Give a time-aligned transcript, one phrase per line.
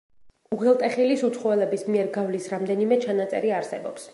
[0.55, 4.09] უღელტეხილის უცხოელების მიერ გავლის რამდენიმე ჩანაწერი არსებობს.